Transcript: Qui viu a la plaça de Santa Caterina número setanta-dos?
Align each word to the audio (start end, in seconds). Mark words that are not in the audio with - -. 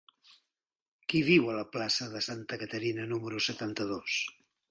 Qui 1.11 1.21
viu 1.27 1.51
a 1.51 1.57
la 1.57 1.65
plaça 1.75 2.09
de 2.15 2.23
Santa 2.29 2.59
Caterina 2.63 3.07
número 3.13 3.45
setanta-dos? 3.51 4.19